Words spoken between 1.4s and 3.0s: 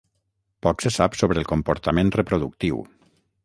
el comportament reproductiu.